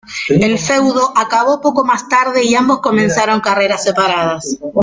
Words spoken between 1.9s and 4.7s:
tarde, y ambos comenzaron carreras separadas.